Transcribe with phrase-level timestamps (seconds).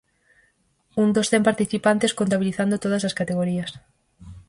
[1.03, 3.71] Un dos cen participantes contabilizando todas as categorías.